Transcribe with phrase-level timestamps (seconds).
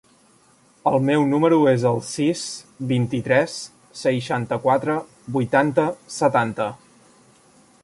[0.91, 2.41] El meu número es el sis,
[2.93, 3.59] vint-i-tres,
[4.01, 4.97] seixanta-quatre,
[5.39, 5.89] vuitanta,
[6.19, 6.71] setanta.